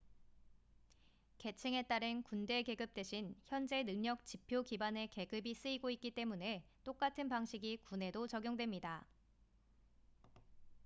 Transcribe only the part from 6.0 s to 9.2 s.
때문에 똑같은 방식이 군에도 적용됩니다